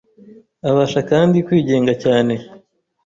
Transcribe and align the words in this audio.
abasha 0.69 0.99
kandi 1.09 1.37
kwigenga 1.47 1.93
cyane 2.03 2.33